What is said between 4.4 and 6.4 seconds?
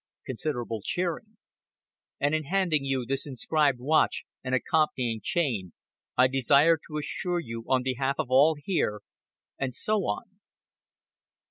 and accompanying chain, I